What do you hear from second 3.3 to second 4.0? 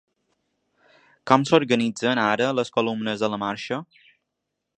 la marxa?